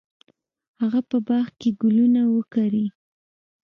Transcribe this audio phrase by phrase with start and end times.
[0.81, 2.85] هغه په باغ کې ګلونه وکري.